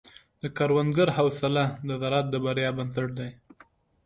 د 0.41 0.43
کروندګر 0.57 1.07
حوصله 1.17 1.65
د 1.87 1.89
زراعت 2.01 2.25
د 2.29 2.35
بریا 2.45 2.69
بنسټ 2.77 3.09
دی. 3.19 3.29